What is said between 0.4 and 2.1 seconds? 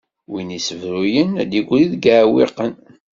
issebruyen ad d-igri deg